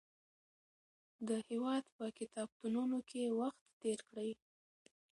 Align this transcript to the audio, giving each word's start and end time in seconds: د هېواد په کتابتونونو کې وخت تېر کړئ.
د 1.27 1.29
هېواد 1.47 1.83
په 1.97 2.05
کتابتونونو 2.17 2.97
کې 3.09 3.23
وخت 3.39 3.63
تېر 3.81 3.99
کړئ. 4.09 4.31